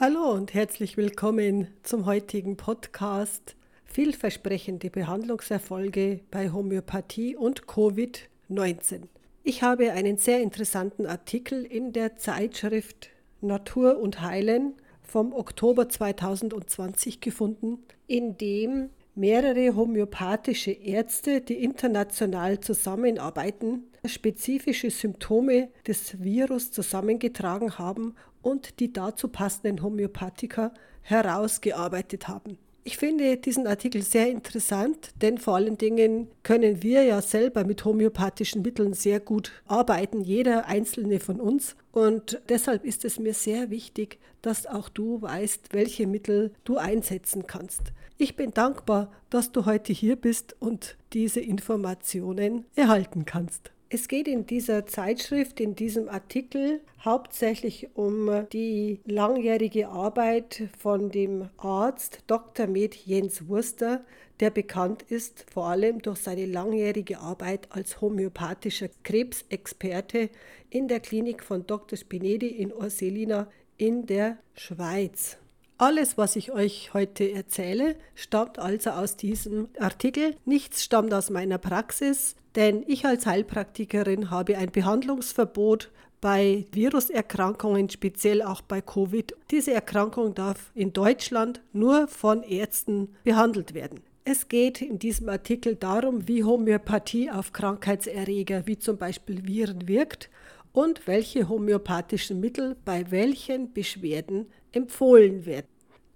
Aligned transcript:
Hallo 0.00 0.32
und 0.32 0.54
herzlich 0.54 0.96
willkommen 0.96 1.68
zum 1.82 2.06
heutigen 2.06 2.56
Podcast 2.56 3.56
Vielversprechende 3.84 4.88
Behandlungserfolge 4.88 6.20
bei 6.30 6.50
Homöopathie 6.50 7.36
und 7.36 7.66
Covid-19. 7.66 9.02
Ich 9.44 9.62
habe 9.62 9.92
einen 9.92 10.16
sehr 10.16 10.40
interessanten 10.40 11.04
Artikel 11.04 11.62
in 11.64 11.92
der 11.92 12.16
Zeitschrift 12.16 13.10
Natur 13.42 13.98
und 13.98 14.22
Heilen 14.22 14.72
vom 15.02 15.34
Oktober 15.34 15.90
2020 15.90 17.20
gefunden, 17.20 17.84
in 18.06 18.38
dem 18.38 18.88
mehrere 19.14 19.76
homöopathische 19.76 20.72
Ärzte, 20.72 21.42
die 21.42 21.62
international 21.62 22.60
zusammenarbeiten, 22.60 23.84
spezifische 24.08 24.90
Symptome 24.90 25.68
des 25.86 26.20
Virus 26.20 26.72
zusammengetragen 26.72 27.78
haben 27.78 28.14
und 28.42 28.80
die 28.80 28.92
dazu 28.92 29.28
passenden 29.28 29.82
Homöopathika 29.82 30.74
herausgearbeitet 31.02 32.26
haben. 32.26 32.58
Ich 32.84 32.96
finde 32.96 33.36
diesen 33.36 33.68
Artikel 33.68 34.02
sehr 34.02 34.28
interessant, 34.28 35.10
denn 35.22 35.38
vor 35.38 35.54
allen 35.54 35.78
Dingen 35.78 36.26
können 36.42 36.82
wir 36.82 37.04
ja 37.04 37.22
selber 37.22 37.62
mit 37.62 37.84
homöopathischen 37.84 38.62
Mitteln 38.62 38.92
sehr 38.92 39.20
gut 39.20 39.52
arbeiten, 39.66 40.20
jeder 40.20 40.66
einzelne 40.66 41.20
von 41.20 41.40
uns. 41.40 41.76
Und 41.92 42.42
deshalb 42.48 42.84
ist 42.84 43.04
es 43.04 43.20
mir 43.20 43.34
sehr 43.34 43.70
wichtig, 43.70 44.18
dass 44.42 44.66
auch 44.66 44.88
du 44.88 45.22
weißt, 45.22 45.72
welche 45.72 46.08
Mittel 46.08 46.52
du 46.64 46.76
einsetzen 46.76 47.46
kannst. 47.46 47.92
Ich 48.18 48.34
bin 48.34 48.50
dankbar, 48.50 49.12
dass 49.30 49.52
du 49.52 49.64
heute 49.64 49.92
hier 49.92 50.16
bist 50.16 50.56
und 50.58 50.96
diese 51.12 51.40
Informationen 51.40 52.64
erhalten 52.74 53.24
kannst. 53.26 53.70
Es 53.94 54.08
geht 54.08 54.26
in 54.26 54.46
dieser 54.46 54.86
Zeitschrift, 54.86 55.60
in 55.60 55.74
diesem 55.74 56.08
Artikel 56.08 56.80
hauptsächlich 57.04 57.90
um 57.92 58.46
die 58.50 59.00
langjährige 59.04 59.88
Arbeit 59.90 60.70
von 60.78 61.10
dem 61.10 61.50
Arzt 61.58 62.20
Dr. 62.26 62.66
Med 62.66 62.94
Jens 62.94 63.48
Wurster, 63.48 64.02
der 64.40 64.48
bekannt 64.48 65.02
ist 65.10 65.44
vor 65.52 65.66
allem 65.66 66.00
durch 66.00 66.20
seine 66.20 66.46
langjährige 66.46 67.18
Arbeit 67.18 67.68
als 67.68 68.00
homöopathischer 68.00 68.88
Krebsexperte 69.02 70.30
in 70.70 70.88
der 70.88 71.00
Klinik 71.00 71.44
von 71.44 71.66
Dr. 71.66 71.98
Spinedi 71.98 72.46
in 72.46 72.72
Orselina 72.72 73.46
in 73.76 74.06
der 74.06 74.38
Schweiz. 74.54 75.36
Alles, 75.78 76.16
was 76.16 76.36
ich 76.36 76.52
euch 76.52 76.94
heute 76.94 77.30
erzähle, 77.32 77.96
stammt 78.14 78.58
also 78.58 78.90
aus 78.90 79.16
diesem 79.16 79.68
Artikel. 79.78 80.36
Nichts 80.44 80.84
stammt 80.84 81.12
aus 81.12 81.30
meiner 81.30 81.58
Praxis, 81.58 82.36
denn 82.54 82.84
ich 82.86 83.04
als 83.04 83.26
Heilpraktikerin 83.26 84.30
habe 84.30 84.58
ein 84.58 84.70
Behandlungsverbot 84.70 85.90
bei 86.20 86.66
Viruserkrankungen, 86.70 87.90
speziell 87.90 88.42
auch 88.42 88.62
bei 88.62 88.80
Covid. 88.80 89.34
Diese 89.50 89.72
Erkrankung 89.72 90.34
darf 90.34 90.70
in 90.74 90.92
Deutschland 90.92 91.60
nur 91.72 92.06
von 92.06 92.44
Ärzten 92.44 93.08
behandelt 93.24 93.74
werden. 93.74 94.00
Es 94.24 94.46
geht 94.46 94.80
in 94.80 95.00
diesem 95.00 95.28
Artikel 95.28 95.74
darum, 95.74 96.28
wie 96.28 96.44
Homöopathie 96.44 97.28
auf 97.28 97.52
Krankheitserreger 97.52 98.68
wie 98.68 98.78
zum 98.78 98.96
Beispiel 98.96 99.44
Viren 99.48 99.88
wirkt 99.88 100.30
und 100.72 101.08
welche 101.08 101.48
homöopathischen 101.48 102.38
Mittel 102.38 102.76
bei 102.84 103.10
welchen 103.10 103.72
Beschwerden 103.72 104.46
empfohlen 104.72 105.46
werden. 105.46 105.66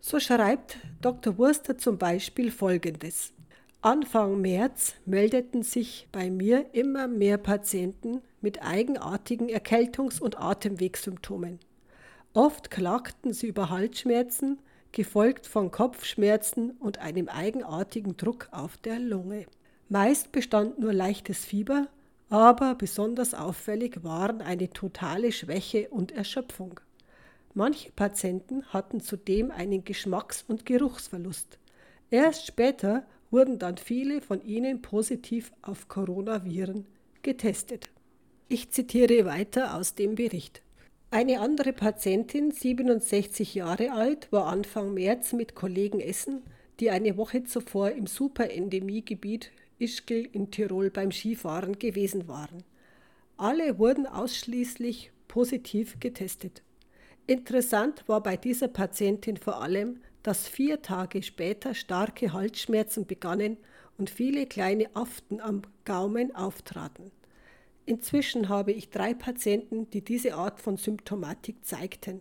So 0.01 0.21
schreibt 0.21 0.79
Dr. 1.01 1.37
Wurster 1.39 1.79
zum 1.79 1.99
Beispiel 1.99 2.51
Folgendes. 2.51 3.33
Anfang 3.83 4.41
März 4.41 4.95
meldeten 5.05 5.63
sich 5.63 6.09
bei 6.11 6.31
mir 6.31 6.75
immer 6.75 7.07
mehr 7.07 7.39
Patienten 7.39 8.21
mit 8.41 8.63
eigenartigen 8.63 9.49
Erkältungs- 9.49 10.21
und 10.21 10.39
Atemwegssymptomen. 10.41 11.61
Oft 12.33 12.71
klagten 12.71 13.33
sie 13.33 13.47
über 13.47 13.71
Halsschmerzen, 13.71 14.59
gefolgt 14.93 15.47
von 15.47 15.71
Kopfschmerzen 15.71 16.71
und 16.73 16.99
einem 16.99 17.29
eigenartigen 17.29 18.17
Druck 18.17 18.49
auf 18.51 18.77
der 18.77 18.99
Lunge. 18.99 19.47
Meist 19.89 20.33
bestand 20.33 20.79
nur 20.79 20.93
leichtes 20.93 21.45
Fieber, 21.45 21.87
aber 22.29 22.75
besonders 22.75 23.35
auffällig 23.35 24.03
waren 24.03 24.41
eine 24.41 24.71
totale 24.71 25.33
Schwäche 25.33 25.89
und 25.91 26.13
Erschöpfung. 26.13 26.81
Manche 27.59 27.91
Patienten 27.91 28.67
hatten 28.67 29.01
zudem 29.01 29.51
einen 29.51 29.83
Geschmacks- 29.83 30.45
und 30.47 30.67
Geruchsverlust. 30.67 31.59
Erst 32.11 32.47
später 32.47 33.07
wurden 33.31 33.59
dann 33.59 33.79
viele 33.79 34.21
von 34.21 34.45
ihnen 34.45 34.83
positiv 34.83 35.53
auf 35.63 35.89
Coronaviren 35.89 36.85
getestet. 37.23 37.89
Ich 38.49 38.73
zitiere 38.73 39.25
weiter 39.25 39.75
aus 39.75 39.95
dem 39.95 40.17
Bericht. 40.17 40.61
Eine 41.11 41.41
andere 41.41 41.73
Patientin, 41.73 42.51
67 42.51 43.55
Jahre 43.55 43.93
alt, 43.93 44.31
war 44.31 44.49
Anfang 44.49 44.93
März 44.93 45.33
mit 45.33 45.55
Kollegen 45.55 46.01
essen, 46.01 46.43
die 46.79 46.91
eine 46.91 47.17
Woche 47.17 47.45
zuvor 47.45 47.93
im 47.93 48.07
Superendemiegebiet 48.07 49.51
Ischgl 49.79 50.29
in 50.31 50.51
Tirol 50.51 50.91
beim 50.91 51.11
Skifahren 51.11 51.79
gewesen 51.79 52.29
waren. 52.29 52.65
Alle 53.39 53.79
wurden 53.79 54.07
ausschließlich 54.07 55.11
positiv 55.27 55.99
getestet. 56.01 56.63
Interessant 57.29 58.05
war 58.07 58.23
bei 58.23 58.37
dieser 58.37 58.69
Patientin 58.69 59.37
vor 59.37 59.61
allem, 59.61 60.01
dass 60.23 60.47
vier 60.47 60.83
Tage 60.83 61.23
später 61.23 61.75
starke 61.75 62.33
Halsschmerzen 62.33 63.07
begannen 63.07 63.57
und 63.99 64.11
viele 64.11 64.47
kleine 64.47 64.95
Aften 64.95 65.41
am 65.41 65.63
Gaumen 65.85 66.35
auftraten. 66.37 67.11
Inzwischen 67.85 68.49
habe 68.49 68.73
ich 68.73 68.91
drei 68.91 69.15
Patienten, 69.15 69.91
die 69.91 70.03
diese 70.03 70.35
Art 70.35 70.61
von 70.61 70.77
Symptomatik 70.77 71.65
zeigten. 71.65 72.21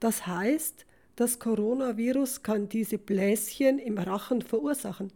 Das 0.00 0.26
heißt, 0.26 0.86
das 1.14 1.38
Coronavirus 1.38 2.42
kann 2.42 2.68
diese 2.68 2.98
Bläschen 2.98 3.78
im 3.78 3.98
Rachen 3.98 4.42
verursachen 4.42 5.12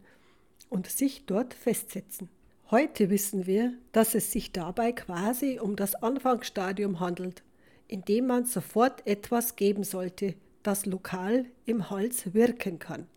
und 0.69 0.87
sich 0.87 1.25
dort 1.25 1.53
festsetzen. 1.53 2.29
Heute 2.71 3.09
wissen 3.09 3.47
wir, 3.47 3.73
dass 3.91 4.15
es 4.15 4.31
sich 4.31 4.51
dabei 4.51 4.91
quasi 4.91 5.59
um 5.59 5.75
das 5.75 5.95
Anfangsstadium 5.95 6.99
handelt, 6.99 7.43
in 7.87 8.03
dem 8.03 8.27
man 8.27 8.45
sofort 8.45 9.05
etwas 9.05 9.55
geben 9.55 9.83
sollte, 9.83 10.35
das 10.63 10.85
lokal 10.85 11.45
im 11.65 11.89
Hals 11.89 12.33
wirken 12.33 12.79
kann. 12.79 13.07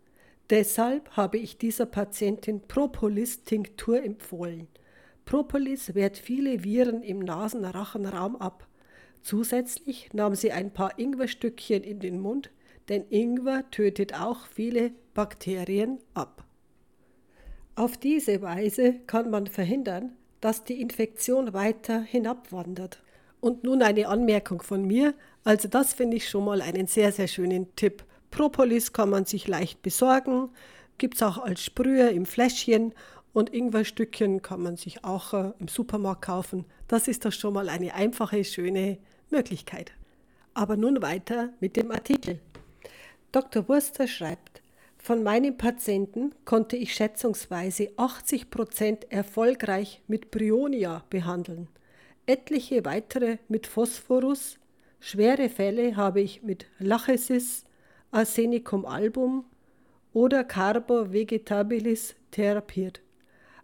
Deshalb 0.49 1.11
habe 1.11 1.37
ich 1.37 1.57
dieser 1.57 1.85
Patientin 1.85 2.61
Propolis-Tinktur 2.61 4.03
empfohlen. 4.03 4.67
Propolis 5.25 5.93
wehrt 5.93 6.17
viele 6.17 6.63
Viren 6.63 7.03
im 7.03 7.19
Nasenrachenraum 7.19 8.35
ab. 8.35 8.67
Zusätzlich 9.21 10.09
nahm 10.13 10.33
sie 10.33 10.51
ein 10.51 10.71
paar 10.71 10.97
Ingwerstückchen 10.97 11.83
in 11.83 11.99
den 11.99 12.19
Mund, 12.19 12.49
denn 12.87 13.05
Ingwer 13.09 13.69
tötet 13.69 14.19
auch 14.19 14.47
viele 14.47 14.91
Bakterien 15.13 15.99
ab. 16.15 16.43
Auf 17.75 17.97
diese 17.97 18.41
Weise 18.41 18.99
kann 19.05 19.29
man 19.29 19.45
verhindern, 19.47 20.13
dass 20.41 20.63
die 20.63 20.81
Infektion 20.81 21.53
weiter 21.53 22.01
hinabwandert. 22.01 23.01
Und 23.41 23.63
nun 23.63 23.81
eine 23.81 24.07
Anmerkung 24.07 24.61
von 24.61 24.85
mir. 24.85 25.13
Also 25.43 25.67
das 25.67 25.93
finde 25.93 26.17
ich 26.17 26.29
schon 26.29 26.45
mal 26.45 26.61
einen 26.61 26.87
sehr, 26.87 27.11
sehr 27.11 27.27
schönen 27.27 27.73
Tipp. 27.75 28.03
Propolis 28.31 28.93
kann 28.93 29.09
man 29.09 29.25
sich 29.25 29.47
leicht 29.47 29.81
besorgen, 29.81 30.49
gibt 30.97 31.15
es 31.15 31.23
auch 31.23 31.37
als 31.39 31.63
Sprüher 31.63 32.11
im 32.11 32.25
Fläschchen 32.25 32.93
und 33.33 33.53
Ingwerstückchen 33.53 34.41
kann 34.41 34.61
man 34.61 34.77
sich 34.77 35.03
auch 35.03 35.33
äh, 35.33 35.51
im 35.59 35.67
Supermarkt 35.67 36.23
kaufen. 36.23 36.65
Das 36.87 37.07
ist 37.07 37.25
doch 37.25 37.31
schon 37.31 37.53
mal 37.53 37.69
eine 37.69 37.93
einfache, 37.95 38.43
schöne 38.43 38.97
Möglichkeit. 39.29 39.93
Aber 40.53 40.75
nun 40.75 41.01
weiter 41.01 41.49
mit 41.59 41.75
dem 41.75 41.91
Artikel. 41.91 42.39
Dr. 43.31 43.67
Wurster 43.69 44.07
schreibt, 44.07 44.61
von 44.97 45.23
meinen 45.23 45.57
Patienten 45.57 46.35
konnte 46.43 46.75
ich 46.75 46.93
schätzungsweise 46.93 47.91
80 47.95 48.49
Prozent 48.49 49.11
erfolgreich 49.11 50.01
mit 50.07 50.29
Bryonia 50.29 51.03
behandeln 51.09 51.69
etliche 52.29 52.85
weitere 52.85 53.37
mit 53.47 53.65
Phosphorus. 53.65 54.59
Schwere 54.99 55.49
Fälle 55.49 55.95
habe 55.95 56.21
ich 56.21 56.43
mit 56.43 56.67
Lachesis, 56.77 57.65
Arsenicum 58.11 58.85
album 58.85 59.45
oder 60.13 60.43
Carbo 60.43 61.11
vegetabilis 61.11 62.15
therapiert. 62.29 63.01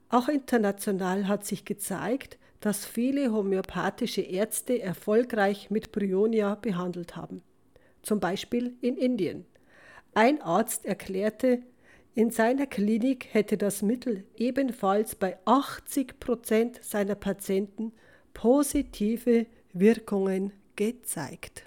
Auch 0.10 0.30
international 0.30 1.28
hat 1.28 1.46
sich 1.46 1.64
gezeigt, 1.64 2.40
dass 2.60 2.86
viele 2.86 3.32
homöopathische 3.32 4.22
Ärzte 4.22 4.82
erfolgreich 4.82 5.70
mit 5.70 5.92
Bryonia 5.92 6.56
behandelt 6.56 7.16
haben. 7.16 7.44
Zum 8.02 8.20
Beispiel 8.20 8.74
in 8.82 8.98
Indien. 8.98 9.46
Ein 10.16 10.42
Arzt 10.42 10.86
erklärte, 10.86 11.62
in 12.16 12.32
seiner 12.32 12.66
Klinik 12.66 13.28
hätte 13.32 13.58
das 13.58 13.84
Mittel 13.84 14.24
ebenfalls 14.36 15.16
bei 15.16 15.38
80 15.46 16.20
Prozent 16.20 16.84
seiner 16.84 17.16
Patienten 17.16 17.92
positive 18.36 19.48
Wirkungen 19.74 20.52
gezeigt. 20.76 21.64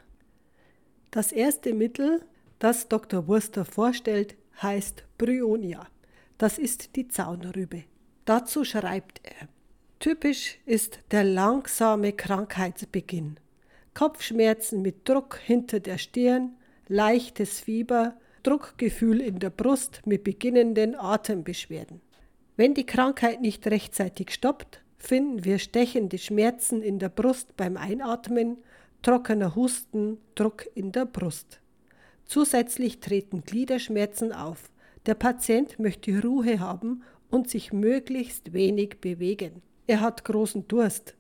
Das 1.11 1.33
erste 1.33 1.75
Mittel, 1.75 2.23
das 2.61 2.89
Dr. 2.89 3.27
Wurster 3.27 3.65
vorstellt, 3.65 4.37
heißt 4.63 5.05
Bryonia. 5.17 5.89
Das 6.37 6.59
ist 6.59 6.95
die 6.95 7.09
Zaunrübe. 7.09 7.83
Dazu 8.25 8.65
schreibt 8.65 9.21
er, 9.25 9.49
typisch 9.99 10.59
ist 10.67 11.01
der 11.11 11.25
langsame 11.25 12.13
Krankheitsbeginn. 12.13 13.41
Kopfschmerzen 13.95 14.83
mit 14.83 15.09
Druck 15.09 15.39
hinter 15.39 15.81
der 15.81 15.99
Stirn, 15.99 16.57
leichtes 16.87 17.61
Fieber, 17.61 18.17
Druckgefühl 18.43 19.21
in 19.21 19.39
der 19.41 19.51
Brust 19.51 20.03
mit 20.05 20.23
beginnenden 20.23 20.95
Atembeschwerden. 20.95 22.01
Wenn 22.57 22.75
die 22.75 22.87
Krankheit 22.87 23.41
nicht 23.41 23.67
rechtzeitig 23.67 24.33
stoppt, 24.33 24.83
finden 24.99 25.45
wir 25.45 25.59
stechende 25.59 26.19
Schmerzen 26.19 26.83
in 26.83 26.99
der 26.99 27.09
Brust 27.09 27.57
beim 27.57 27.77
Einatmen, 27.77 28.59
trockener 29.03 29.55
Husten, 29.55 30.19
Druck 30.35 30.69
in 30.75 30.93
der 30.93 31.07
Brust. 31.07 31.61
Zusätzlich 32.25 33.01
treten 33.01 33.43
Gliederschmerzen 33.43 34.33
auf. 34.33 34.71
Der 35.07 35.15
Patient 35.15 35.79
möchte 35.79 36.21
Ruhe 36.23 36.61
haben 36.61 37.03
und 37.31 37.49
sich 37.49 37.73
möglichst 37.73 38.53
wenig 38.53 39.01
bewegen. 39.01 39.63
Er 39.87 40.01
hat 40.01 40.25
großen 40.25 40.69
Durst. 40.69 41.15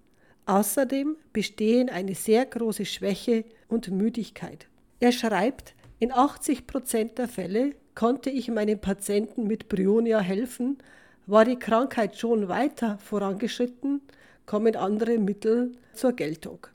Außerdem 0.44 1.16
bestehen 1.32 1.88
eine 1.88 2.14
sehr 2.14 2.44
große 2.44 2.84
Schwäche 2.84 3.44
und 3.68 3.90
Müdigkeit. 3.90 4.66
Er 5.00 5.12
schreibt, 5.12 5.74
in 5.98 6.12
80 6.12 6.66
Prozent 6.66 7.18
der 7.18 7.28
Fälle 7.28 7.74
konnte 7.94 8.30
ich 8.30 8.48
meinem 8.48 8.78
Patienten 8.78 9.46
mit 9.46 9.68
Bryonia 9.68 10.20
helfen, 10.20 10.78
war 11.28 11.44
die 11.44 11.58
Krankheit 11.58 12.16
schon 12.16 12.48
weiter 12.48 12.98
vorangeschritten, 12.98 14.00
kommen 14.46 14.74
andere 14.74 15.18
Mittel 15.18 15.72
zur 15.92 16.14
Geltung. 16.14 16.66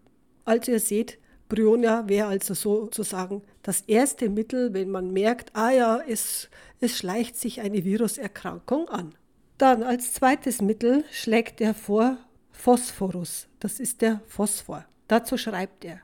Also 0.46 0.72
ihr 0.72 0.80
seht, 0.80 1.18
Bryonia 1.50 2.08
wäre 2.08 2.28
also 2.28 2.54
sozusagen 2.54 3.42
das 3.64 3.82
erste 3.82 4.30
Mittel, 4.30 4.74
wenn 4.74 4.92
man 4.92 5.12
merkt, 5.12 5.56
ah 5.56 5.72
ja, 5.72 6.02
es, 6.08 6.50
es 6.80 6.98
schleicht 6.98 7.36
sich 7.36 7.62
eine 7.62 7.84
Viruserkrankung 7.84 8.90
an. 8.90 9.16
Dann 9.58 9.82
als 9.82 10.14
zweites 10.14 10.62
Mittel 10.62 11.04
schlägt 11.12 11.60
er 11.60 11.74
vor 11.74 12.18
Phosphorus, 12.52 13.48
das 13.60 13.80
ist 13.80 14.02
der 14.02 14.22
Phosphor. 14.28 14.86
Dazu 15.08 15.36
schreibt 15.38 15.84
er, 15.84 16.00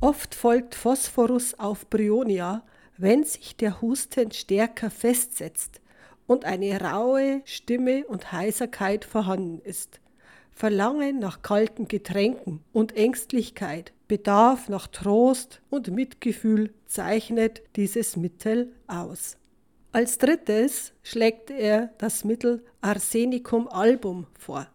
oft 0.00 0.36
folgt 0.36 0.76
Phosphorus 0.76 1.58
auf 1.58 1.88
Bryonia, 1.90 2.62
wenn 2.96 3.24
sich 3.24 3.56
der 3.56 3.80
Husten 3.82 4.30
stärker 4.30 4.90
festsetzt 4.90 5.80
und 6.28 6.44
eine 6.44 6.80
raue 6.80 7.40
Stimme 7.44 8.06
und 8.06 8.30
Heiserkeit 8.30 9.04
vorhanden 9.04 9.60
ist. 9.64 9.98
Verlangen 10.52 11.18
nach 11.18 11.42
kalten 11.42 11.88
Getränken 11.88 12.60
und 12.72 12.94
Ängstlichkeit, 12.96 13.92
Bedarf 14.06 14.68
nach 14.68 14.86
Trost 14.86 15.60
und 15.70 15.90
Mitgefühl 15.90 16.72
zeichnet 16.86 17.62
dieses 17.76 18.16
Mittel 18.16 18.72
aus. 18.86 19.36
Als 19.90 20.18
drittes 20.18 20.92
schlägt 21.02 21.50
er 21.50 21.90
das 21.98 22.24
Mittel 22.24 22.64
Arsenicum 22.82 23.66
album 23.68 24.26
vor. 24.38 24.68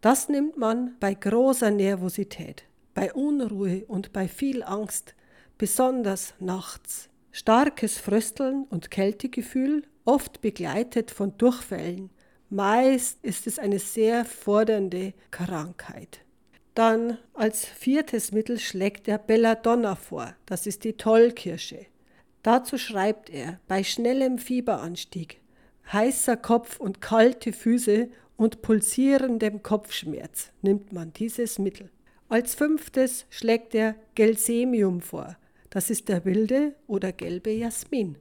Das 0.00 0.28
nimmt 0.30 0.56
man 0.56 0.96
bei 0.98 1.12
großer 1.12 1.70
Nervosität, 1.70 2.64
bei 2.94 3.12
Unruhe 3.12 3.84
und 3.86 4.14
bei 4.14 4.28
viel 4.28 4.62
Angst, 4.62 5.14
besonders 5.58 6.34
nachts. 6.38 7.10
Starkes 7.32 7.98
Frösteln 7.98 8.64
und 8.70 8.90
Kältegefühl, 8.90 9.84
oft 10.10 10.40
begleitet 10.40 11.12
von 11.12 11.38
Durchfällen. 11.38 12.10
Meist 12.48 13.22
ist 13.22 13.46
es 13.46 13.60
eine 13.60 13.78
sehr 13.78 14.24
fordernde 14.24 15.14
Krankheit. 15.30 16.22
Dann 16.74 17.18
als 17.32 17.64
viertes 17.64 18.32
Mittel 18.32 18.58
schlägt 18.58 19.06
er 19.06 19.18
Belladonna 19.18 19.94
vor, 19.94 20.34
das 20.46 20.66
ist 20.66 20.82
die 20.82 20.94
Tollkirsche. 20.94 21.86
Dazu 22.42 22.76
schreibt 22.76 23.30
er, 23.30 23.60
bei 23.68 23.84
schnellem 23.84 24.38
Fieberanstieg, 24.38 25.40
heißer 25.92 26.36
Kopf 26.36 26.80
und 26.80 27.00
kalte 27.00 27.52
Füße 27.52 28.08
und 28.36 28.62
pulsierendem 28.62 29.62
Kopfschmerz 29.62 30.50
nimmt 30.60 30.92
man 30.92 31.12
dieses 31.12 31.60
Mittel. 31.60 31.88
Als 32.28 32.56
fünftes 32.56 33.26
schlägt 33.30 33.76
er 33.76 33.94
Gelsemium 34.16 35.02
vor. 35.02 35.36
Das 35.68 35.88
ist 35.88 36.08
der 36.08 36.24
wilde 36.24 36.74
oder 36.88 37.12
gelbe 37.12 37.50
Jasmin. 37.50 38.16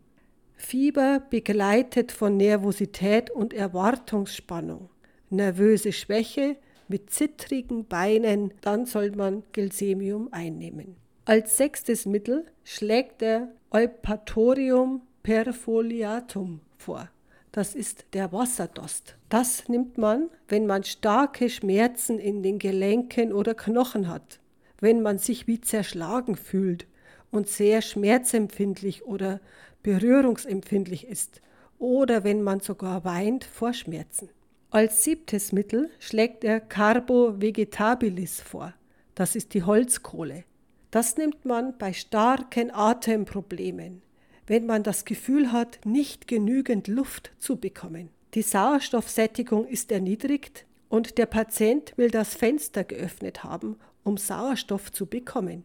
Fieber 0.59 1.21
begleitet 1.29 2.11
von 2.11 2.35
Nervosität 2.35 3.31
und 3.31 3.53
Erwartungsspannung. 3.53 4.89
Nervöse 5.29 5.93
Schwäche 5.93 6.57
mit 6.89 7.11
zittrigen 7.11 7.85
Beinen, 7.85 8.53
dann 8.61 8.85
soll 8.85 9.11
man 9.11 9.43
Gelsemium 9.53 10.27
einnehmen. 10.31 10.97
Als 11.23 11.57
sechstes 11.57 12.05
Mittel 12.05 12.45
schlägt 12.65 13.21
er 13.21 13.47
Eupatorium 13.71 15.01
perfoliatum 15.23 16.59
vor. 16.77 17.09
Das 17.53 17.73
ist 17.73 18.05
der 18.13 18.31
Wasserdost. 18.33 19.15
Das 19.29 19.69
nimmt 19.69 19.97
man, 19.97 20.29
wenn 20.49 20.67
man 20.67 20.83
starke 20.83 21.49
Schmerzen 21.49 22.19
in 22.19 22.43
den 22.43 22.59
Gelenken 22.59 23.31
oder 23.31 23.55
Knochen 23.55 24.09
hat, 24.09 24.39
wenn 24.81 25.01
man 25.01 25.19
sich 25.19 25.47
wie 25.47 25.61
zerschlagen 25.61 26.35
fühlt 26.35 26.85
und 27.31 27.47
sehr 27.47 27.81
schmerzempfindlich 27.81 29.05
oder 29.05 29.39
berührungsempfindlich 29.83 31.07
ist 31.07 31.41
oder 31.77 32.23
wenn 32.23 32.41
man 32.41 32.59
sogar 32.59 33.05
weint 33.05 33.45
vor 33.45 33.73
Schmerzen. 33.73 34.29
Als 34.71 35.03
siebtes 35.03 35.51
Mittel 35.51 35.89
schlägt 35.99 36.43
er 36.43 36.59
Carbo 36.59 37.41
vegetabilis 37.41 38.41
vor. 38.41 38.73
Das 39.15 39.35
ist 39.35 39.53
die 39.53 39.63
Holzkohle. 39.63 40.43
Das 40.91 41.17
nimmt 41.17 41.45
man 41.45 41.77
bei 41.77 41.93
starken 41.93 42.71
Atemproblemen, 42.71 44.01
wenn 44.47 44.65
man 44.65 44.83
das 44.83 45.05
Gefühl 45.05 45.51
hat, 45.51 45.79
nicht 45.85 46.27
genügend 46.27 46.87
Luft 46.87 47.31
zu 47.39 47.55
bekommen. 47.55 48.09
Die 48.35 48.41
Sauerstoffsättigung 48.43 49.67
ist 49.67 49.91
erniedrigt 49.91 50.65
und 50.87 51.17
der 51.17 51.25
Patient 51.25 51.93
will 51.97 52.11
das 52.11 52.35
Fenster 52.35 52.83
geöffnet 52.83 53.43
haben, 53.43 53.77
um 54.03 54.17
Sauerstoff 54.17 54.91
zu 54.91 55.05
bekommen. 55.05 55.63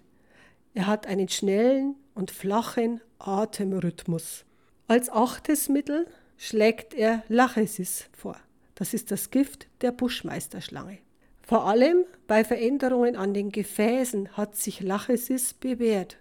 Er 0.74 0.86
hat 0.86 1.06
einen 1.06 1.28
schnellen 1.28 1.94
und 2.14 2.30
flachen 2.30 3.00
Atemrhythmus. 3.26 4.44
Als 4.86 5.10
achtes 5.10 5.68
Mittel 5.68 6.06
schlägt 6.36 6.94
er 6.94 7.22
Lachesis 7.28 8.08
vor. 8.12 8.36
Das 8.74 8.92
ist 8.92 9.10
das 9.10 9.30
Gift 9.30 9.66
der 9.80 9.92
Buschmeisterschlange. 9.92 10.98
Vor 11.42 11.66
allem 11.66 12.04
bei 12.26 12.44
Veränderungen 12.44 13.16
an 13.16 13.34
den 13.34 13.50
Gefäßen 13.50 14.36
hat 14.36 14.56
sich 14.56 14.80
Lachesis 14.80 15.54
bewährt. 15.54 16.18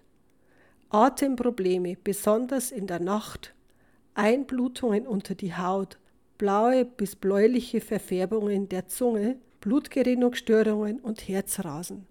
Atemprobleme, 0.90 1.96
besonders 2.02 2.70
in 2.70 2.86
der 2.86 3.00
Nacht, 3.00 3.54
Einblutungen 4.14 5.06
unter 5.06 5.34
die 5.34 5.54
Haut, 5.54 5.98
blaue 6.38 6.84
bis 6.84 7.16
bläuliche 7.16 7.80
Verfärbungen 7.80 8.68
der 8.68 8.86
Zunge, 8.86 9.36
Blutgerinnungsstörungen 9.60 11.00
und 11.00 11.26
Herzrasen. 11.26 12.06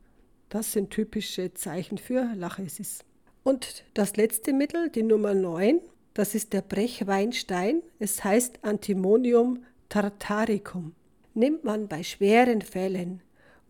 Das 0.49 0.71
sind 0.71 0.89
typische 0.89 1.53
Zeichen 1.53 1.97
für 1.97 2.33
Lachesis. 2.35 3.05
Und 3.43 3.83
das 3.93 4.15
letzte 4.15 4.53
Mittel, 4.53 4.89
die 4.89 5.03
Nummer 5.03 5.33
9, 5.33 5.81
das 6.13 6.35
ist 6.35 6.53
der 6.53 6.61
Brechweinstein. 6.61 7.81
Es 7.99 8.23
heißt 8.23 8.59
Antimonium 8.63 9.63
tartaricum. 9.89 10.93
Nimmt 11.33 11.63
man 11.63 11.87
bei 11.87 12.03
schweren 12.03 12.61
Fällen 12.61 13.21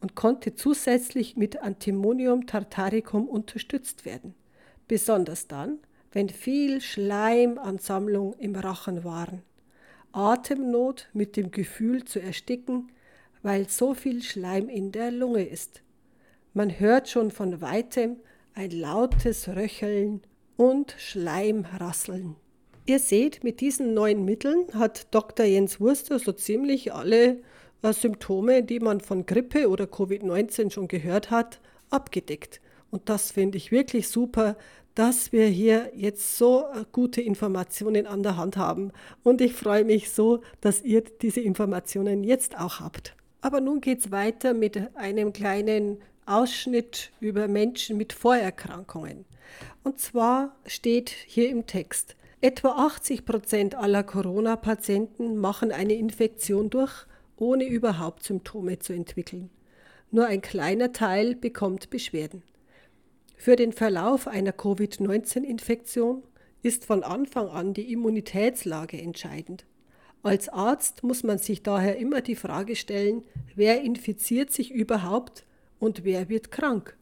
und 0.02 0.16
konnte 0.16 0.56
zusätzlich 0.56 1.38
mit 1.38 1.62
Antimonium 1.62 2.46
tartaricum 2.46 3.28
unterstützt 3.28 4.06
werden 4.06 4.36
besonders 4.88 5.48
dann, 5.48 5.80
wenn 6.12 6.30
viel 6.30 6.82
Schleimansammlung 6.82 8.34
im 8.34 8.56
Rachen 8.56 9.04
waren. 9.04 9.42
Atemnot 10.12 11.10
mit 11.14 11.36
dem 11.36 11.52
Gefühl 11.52 12.06
zu 12.06 12.20
ersticken, 12.20 12.92
weil 13.42 13.68
so 13.68 13.94
viel 13.94 14.22
Schleim 14.22 14.70
in 14.70 14.92
der 14.92 15.12
Lunge 15.12 15.44
ist. 15.44 15.82
Man 16.54 16.80
hört 16.80 17.10
schon 17.10 17.32
von 17.32 17.62
weitem 17.62 18.18
ein 18.56 18.72
lautes 18.72 19.48
Röcheln 19.48 20.22
und 20.58 20.96
Schleimrasseln. 20.98 22.36
Ihr 22.86 23.00
seht, 23.00 23.44
mit 23.44 23.62
diesen 23.62 23.94
neuen 23.94 24.26
Mitteln 24.26 24.68
hat 24.74 25.08
Dr. 25.12 25.46
Jens 25.46 25.80
Wurster 25.80 26.20
so 26.20 26.34
ziemlich 26.34 26.94
alle 26.94 27.42
äh, 27.82 27.94
Symptome, 27.94 28.64
die 28.64 28.80
man 28.80 29.00
von 29.00 29.26
Grippe 29.26 29.70
oder 29.70 29.86
Covid-19 29.86 30.72
schon 30.72 30.88
gehört 30.88 31.32
hat, 31.32 31.62
abgedeckt. 31.90 32.62
Und 32.92 33.10
das 33.10 33.32
finde 33.32 33.58
ich 33.58 33.72
wirklich 33.72 34.10
super, 34.10 34.58
dass 34.96 35.32
wir 35.32 35.48
hier 35.48 35.92
jetzt 35.96 36.38
so 36.38 36.66
äh, 36.74 36.84
gute 36.92 37.22
Informationen 37.22 38.06
an 38.06 38.22
der 38.22 38.38
Hand 38.38 38.58
haben. 38.58 38.92
Und 39.24 39.42
ich 39.42 39.54
freue 39.54 39.86
mich 39.86 40.12
so, 40.12 40.42
dass 40.62 40.84
ihr 40.84 41.04
diese 41.22 41.42
Informationen 41.42 42.24
jetzt 42.24 42.60
auch 42.60 42.80
habt. 42.80 43.16
Aber 43.42 43.62
nun 43.62 43.82
geht 43.82 44.00
es 44.00 44.12
weiter 44.12 44.54
mit 44.54 44.96
einem 44.96 45.34
kleinen 45.34 45.98
Ausschnitt 46.26 47.12
über 47.20 47.48
Menschen 47.48 47.98
mit 47.98 48.14
Vorerkrankungen. 48.14 49.26
Und 49.84 50.00
zwar 50.00 50.56
steht 50.66 51.10
hier 51.10 51.50
im 51.50 51.66
Text, 51.66 52.16
etwa 52.42 52.70
80 52.88 53.26
Prozent 53.26 53.76
aller 53.76 54.04
Corona-Patienten 54.04 55.38
machen 55.38 55.72
eine 55.72 55.94
Infektion 55.94 56.70
durch, 56.70 57.06
ohne 57.38 57.66
überhaupt 57.66 58.24
Symptome 58.24 58.80
zu 58.80 58.94
entwickeln. 58.94 59.50
Nur 60.12 60.28
ein 60.28 60.42
kleiner 60.42 60.92
Teil 60.92 61.36
bekommt 61.36 61.90
Beschwerden. 61.90 62.44
Für 63.36 63.56
den 63.56 63.74
Verlauf 63.74 64.28
einer 64.28 64.52
Covid-19-Infektion 64.52 66.24
ist 66.62 66.86
von 66.86 67.04
Anfang 67.04 67.50
an 67.50 67.74
die 67.74 67.92
Immunitätslage 67.92 69.02
entscheidend. 69.02 69.66
Als 70.22 70.48
Arzt 70.48 71.04
muss 71.04 71.24
man 71.24 71.38
sich 71.38 71.64
daher 71.64 71.98
immer 71.98 72.22
die 72.22 72.38
Frage 72.38 72.78
stellen, 72.78 73.24
wer 73.56 73.82
infiziert 73.82 74.52
sich 74.52 74.72
überhaupt 74.72 75.46
und 75.80 76.04
wer 76.04 76.30
wird 76.30 76.52
krank. 76.52 76.98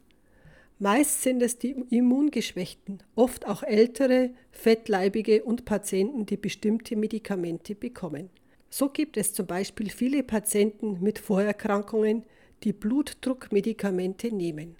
Meist 0.79 1.21
sind 1.21 1.43
es 1.43 1.59
die 1.59 1.75
Immungeschwächten, 1.91 3.03
oft 3.15 3.47
auch 3.47 3.61
ältere, 3.61 4.31
fettleibige 4.51 5.43
und 5.43 5.63
Patienten, 5.63 6.25
die 6.25 6.37
bestimmte 6.37 6.95
Medikamente 6.95 7.75
bekommen. 7.75 8.29
So 8.69 8.89
gibt 8.89 9.17
es 9.17 9.33
zum 9.33 9.45
Beispiel 9.45 9.89
viele 9.89 10.23
Patienten 10.23 10.97
mit 11.01 11.19
Vorerkrankungen, 11.19 12.23
die 12.63 12.73
Blutdruckmedikamente 12.73 14.33
nehmen. 14.33 14.75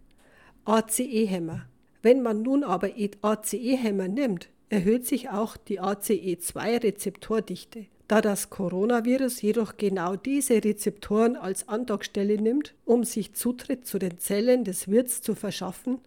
ACE-Hämmer. 0.65 1.67
Wenn 2.01 2.23
man 2.23 2.41
nun 2.41 2.63
aber 2.63 2.89
ACE-Hämmer 3.21 4.07
nimmt, 4.07 4.49
erhöht 4.69 5.05
sich 5.05 5.29
auch 5.29 5.57
die 5.57 5.81
ACE2-Rezeptordichte. 5.81 7.85
Da 8.11 8.19
das 8.19 8.49
Coronavirus 8.49 9.41
jedoch 9.41 9.77
genau 9.77 10.17
diese 10.17 10.61
Rezeptoren 10.61 11.37
als 11.37 11.69
Andockstelle 11.69 12.41
nimmt, 12.41 12.75
um 12.83 13.05
sich 13.05 13.31
Zutritt 13.31 13.85
zu 13.85 13.99
den 13.99 14.19
Zellen 14.19 14.65
des 14.65 14.89
Wirts 14.89 15.21
zu 15.21 15.33
verschaffen, 15.33 16.01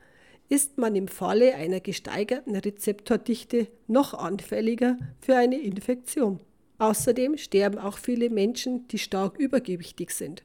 ist 0.50 0.76
man 0.76 0.96
im 0.96 1.08
Falle 1.08 1.54
einer 1.54 1.80
gesteigerten 1.80 2.56
Rezeptordichte 2.56 3.68
noch 3.86 4.12
anfälliger 4.12 4.98
für 5.18 5.34
eine 5.34 5.58
Infektion. 5.58 6.40
Außerdem 6.76 7.38
sterben 7.38 7.78
auch 7.78 7.96
viele 7.96 8.28
Menschen, 8.28 8.86
die 8.88 8.98
stark 8.98 9.38
übergewichtig 9.38 10.10
sind, 10.10 10.42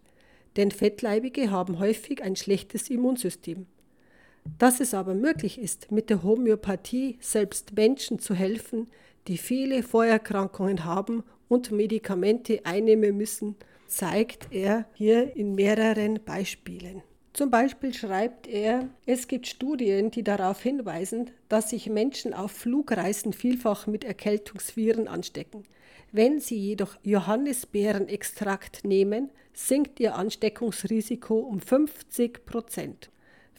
denn 0.55 0.71
Fettleibige 0.71 1.51
haben 1.51 1.77
häufig 1.77 2.23
ein 2.23 2.37
schlechtes 2.37 2.89
Immunsystem. 2.89 3.65
Dass 4.59 4.79
es 4.79 4.93
aber 4.93 5.13
möglich 5.13 5.59
ist, 5.59 5.91
mit 5.91 6.09
der 6.09 6.23
Homöopathie 6.23 7.17
selbst 7.19 7.75
Menschen 7.75 8.17
zu 8.19 8.33
helfen, 8.33 8.87
die 9.27 9.37
viele 9.37 9.83
Vorerkrankungen 9.83 10.85
haben 10.85 11.25
und 11.49 11.71
Medikamente 11.71 12.61
einnehmen 12.63 13.17
müssen, 13.17 13.57
zeigt 13.87 14.47
er 14.51 14.85
hier 14.93 15.35
in 15.35 15.55
mehreren 15.55 16.23
Beispielen. 16.23 17.01
Zum 17.33 17.51
Beispiel 17.51 17.93
schreibt 17.93 18.47
er, 18.47 18.89
es 19.05 19.27
gibt 19.27 19.47
Studien, 19.47 20.11
die 20.11 20.23
darauf 20.23 20.61
hinweisen, 20.61 21.31
dass 21.47 21.69
sich 21.69 21.89
Menschen 21.89 22.33
auf 22.33 22.51
Flugreisen 22.51 23.33
vielfach 23.33 23.87
mit 23.87 24.03
Erkältungsviren 24.03 25.07
anstecken. 25.07 25.63
Wenn 26.11 26.39
sie 26.39 26.57
jedoch 26.57 26.97
Johannisbeerenextrakt 27.03 28.83
nehmen, 28.83 29.29
sinkt 29.53 29.99
ihr 29.99 30.15
Ansteckungsrisiko 30.15 31.37
um 31.37 31.59
50 31.59 32.45
Prozent. 32.45 33.09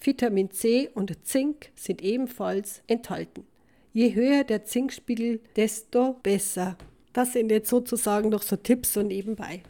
Vitamin 0.03 0.51
C 0.51 0.89
und 0.93 1.27
Zink 1.27 1.71
sind 1.75 2.03
ebenfalls 2.03 2.83
enthalten. 2.87 3.47
Je 3.93 4.15
höher 4.15 4.45
der 4.45 4.65
Zinkspiegel, 4.65 5.41
desto 5.57 6.15
besser. 6.23 6.77
Das 7.13 7.33
sind 7.33 7.51
jetzt 7.51 7.69
sozusagen 7.69 8.29
noch 8.29 8.43
so 8.43 8.57
Tipps 8.57 8.93
so 8.93 9.03
nebenbei. 9.03 9.63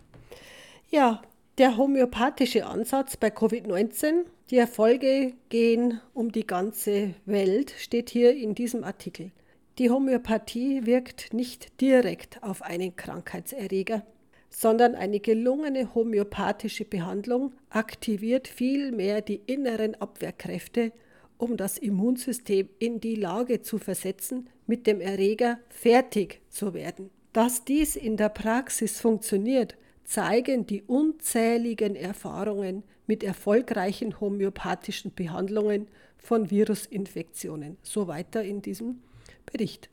Ja, 0.91 1.23
der 1.59 1.77
homöopathische 1.77 2.67
Ansatz 2.67 3.17
bei 3.17 3.29
Covid-19, 3.29 4.25
die 4.51 4.57
Erfolge 4.57 5.35
gehen 5.49 6.01
um 6.15 6.33
die 6.33 6.47
ganze 6.47 7.15
Welt, 7.27 7.75
steht 7.79 8.11
hier 8.11 8.35
in 8.35 8.55
diesem 8.55 8.83
Artikel. 8.85 9.31
Die 9.79 9.91
Homöopathie 9.91 10.85
wirkt 10.85 11.33
nicht 11.33 11.81
direkt 11.81 12.43
auf 12.43 12.63
einen 12.63 12.97
Krankheitserreger, 12.97 14.05
sondern 14.51 14.95
eine 14.95 15.21
gelungene 15.21 15.95
homöopathische 15.95 16.85
Behandlung 16.85 17.53
aktiviert 17.71 18.49
vielmehr 18.49 19.23
die 19.23 19.41
inneren 19.47 19.95
Abwehrkräfte, 19.95 20.93
um 21.39 21.57
das 21.57 21.79
Immunsystem 21.79 22.69
in 22.79 23.01
die 23.01 23.15
Lage 23.15 23.63
zu 23.63 23.79
versetzen, 23.79 24.51
mit 24.67 24.87
dem 24.87 25.01
Erreger 25.01 25.59
fertig 25.69 26.41
zu 26.51 26.75
werden. 26.75 27.11
Dass 27.33 27.65
dies 27.65 27.95
in 27.95 28.17
der 28.17 28.29
Praxis 28.29 29.01
funktioniert, 29.01 29.77
zeigen 30.05 30.67
die 30.67 30.83
unzähligen 30.83 31.95
Erfahrungen 31.95 32.83
mit 33.07 33.23
erfolgreichen 33.23 34.21
homöopathischen 34.21 35.15
Behandlungen 35.15 35.87
von 36.19 36.51
Virusinfektionen. 36.51 37.77
So 37.83 38.09
weiter 38.09 38.43
in 38.43 38.63
diesem 38.63 39.03
Bericht. 39.47 39.89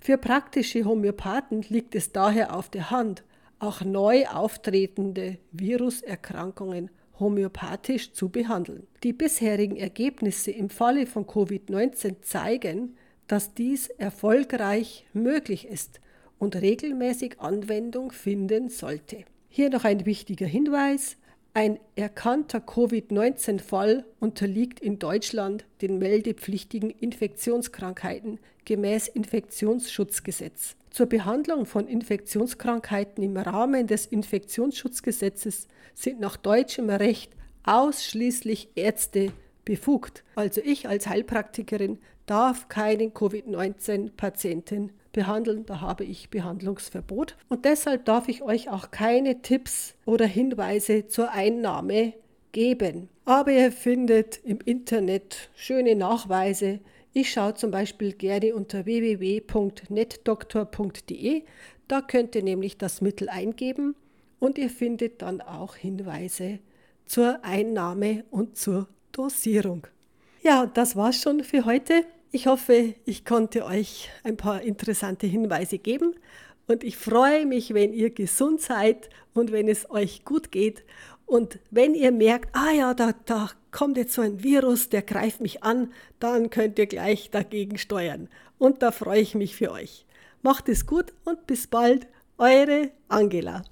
Für 0.00 0.18
praktische 0.18 0.84
Homöopathen 0.84 1.62
liegt 1.68 1.94
es 1.94 2.12
daher 2.12 2.54
auf 2.54 2.68
der 2.68 2.90
Hand, 2.90 3.24
auch 3.58 3.80
neu 3.82 4.26
auftretende 4.26 5.38
Viruserkrankungen 5.52 6.90
homöopathisch 7.18 8.12
zu 8.12 8.28
behandeln. 8.28 8.86
Die 9.04 9.12
bisherigen 9.14 9.76
Ergebnisse 9.76 10.50
im 10.50 10.68
Falle 10.68 11.06
von 11.06 11.24
Covid-19 11.24 12.20
zeigen, 12.20 12.96
dass 13.26 13.54
dies 13.54 13.88
erfolgreich 13.88 15.06
möglich 15.14 15.66
ist 15.66 16.01
und 16.42 16.56
regelmäßig 16.56 17.38
Anwendung 17.38 18.10
finden 18.10 18.68
sollte. 18.68 19.18
Hier 19.48 19.70
noch 19.70 19.84
ein 19.84 20.06
wichtiger 20.06 20.44
Hinweis. 20.44 21.16
Ein 21.54 21.78
erkannter 21.94 22.60
Covid-19-Fall 22.60 24.04
unterliegt 24.18 24.80
in 24.80 24.98
Deutschland 24.98 25.64
den 25.82 26.00
meldepflichtigen 26.00 26.90
Infektionskrankheiten 26.90 28.40
gemäß 28.64 29.06
Infektionsschutzgesetz. 29.06 30.74
Zur 30.90 31.06
Behandlung 31.06 31.64
von 31.64 31.86
Infektionskrankheiten 31.86 33.22
im 33.22 33.36
Rahmen 33.36 33.86
des 33.86 34.06
Infektionsschutzgesetzes 34.06 35.68
sind 35.94 36.18
nach 36.18 36.36
deutschem 36.36 36.90
Recht 36.90 37.30
ausschließlich 37.62 38.70
Ärzte 38.74 39.32
befugt. 39.64 40.24
Also 40.34 40.60
ich 40.64 40.88
als 40.88 41.06
Heilpraktikerin 41.06 41.98
darf 42.26 42.68
keinen 42.68 43.14
Covid-19-Patienten 43.14 44.92
behandeln, 45.12 45.64
da 45.66 45.80
habe 45.80 46.04
ich 46.04 46.30
Behandlungsverbot. 46.30 47.36
Und 47.48 47.64
deshalb 47.64 48.04
darf 48.04 48.28
ich 48.28 48.42
euch 48.42 48.70
auch 48.70 48.90
keine 48.90 49.40
Tipps 49.42 49.94
oder 50.04 50.26
Hinweise 50.26 51.06
zur 51.06 51.30
Einnahme 51.30 52.14
geben. 52.52 53.08
Aber 53.24 53.52
ihr 53.52 53.72
findet 53.72 54.40
im 54.44 54.58
Internet 54.64 55.50
schöne 55.54 55.94
Nachweise. 55.94 56.80
Ich 57.12 57.30
schaue 57.32 57.54
zum 57.54 57.70
Beispiel 57.70 58.12
gerne 58.12 58.54
unter 58.54 58.84
www.netdoktor.de. 58.86 61.42
Da 61.88 62.00
könnt 62.00 62.34
ihr 62.34 62.42
nämlich 62.42 62.78
das 62.78 63.02
Mittel 63.02 63.28
eingeben 63.28 63.94
und 64.38 64.56
ihr 64.58 64.70
findet 64.70 65.20
dann 65.22 65.40
auch 65.40 65.76
Hinweise 65.76 66.58
zur 67.04 67.44
Einnahme 67.44 68.24
und 68.30 68.56
zur 68.56 68.88
Dosierung. 69.12 69.86
Ja, 70.44 70.66
das 70.66 70.96
war's 70.96 71.22
schon 71.22 71.44
für 71.44 71.64
heute. 71.66 72.04
Ich 72.32 72.48
hoffe, 72.48 72.94
ich 73.04 73.24
konnte 73.24 73.64
euch 73.64 74.10
ein 74.24 74.36
paar 74.36 74.60
interessante 74.62 75.28
Hinweise 75.28 75.78
geben 75.78 76.16
und 76.66 76.82
ich 76.82 76.96
freue 76.96 77.46
mich, 77.46 77.74
wenn 77.74 77.92
ihr 77.92 78.10
gesund 78.10 78.60
seid 78.60 79.08
und 79.34 79.52
wenn 79.52 79.68
es 79.68 79.88
euch 79.88 80.24
gut 80.24 80.50
geht 80.50 80.82
und 81.26 81.60
wenn 81.70 81.94
ihr 81.94 82.10
merkt, 82.10 82.56
ah 82.56 82.72
ja, 82.72 82.92
da, 82.92 83.12
da 83.24 83.50
kommt 83.70 83.96
jetzt 83.96 84.14
so 84.14 84.22
ein 84.22 84.42
Virus, 84.42 84.88
der 84.88 85.02
greift 85.02 85.40
mich 85.40 85.62
an, 85.62 85.92
dann 86.18 86.50
könnt 86.50 86.76
ihr 86.76 86.86
gleich 86.86 87.30
dagegen 87.30 87.78
steuern. 87.78 88.28
Und 88.58 88.82
da 88.82 88.90
freue 88.90 89.20
ich 89.20 89.36
mich 89.36 89.54
für 89.54 89.70
euch. 89.70 90.06
Macht 90.42 90.68
es 90.68 90.86
gut 90.86 91.12
und 91.24 91.46
bis 91.46 91.68
bald, 91.68 92.08
eure 92.36 92.90
Angela. 93.08 93.62